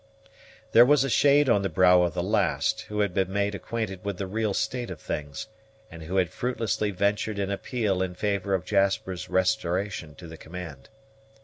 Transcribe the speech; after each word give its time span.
There 0.71 0.83
was 0.83 1.03
a 1.03 1.11
shade 1.11 1.47
on 1.47 1.61
the 1.61 1.69
brow 1.69 2.01
of 2.01 2.15
the 2.15 2.23
last, 2.23 2.81
who 2.89 3.01
had 3.01 3.13
been 3.13 3.31
made 3.31 3.53
acquainted 3.53 4.03
with 4.03 4.17
the 4.17 4.25
real 4.25 4.51
state 4.55 4.89
of 4.89 4.99
things, 4.99 5.45
and 5.91 6.01
who 6.01 6.15
had 6.15 6.31
fruitlessly 6.31 6.89
ventured 6.89 7.37
an 7.37 7.51
appeal 7.51 8.01
in 8.01 8.15
favor 8.15 8.55
of 8.55 8.65
Jasper's 8.65 9.29
restoration 9.29 10.15
to 10.15 10.25
the 10.25 10.37
command. 10.37 10.89